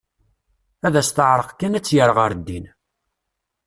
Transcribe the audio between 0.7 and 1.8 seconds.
Ad as-teɛreq kan